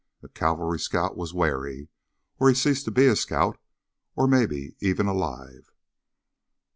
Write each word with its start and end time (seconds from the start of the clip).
A 0.23 0.27
cavalry 0.29 0.79
scout 0.79 1.15
was 1.15 1.31
wary, 1.31 1.87
or 2.39 2.49
he 2.49 2.55
ceased 2.55 2.85
to 2.85 2.91
be 2.91 3.05
a 3.05 3.15
scout, 3.15 3.59
or 4.15 4.27
maybe 4.27 4.75
even 4.79 5.05
alive. 5.05 5.69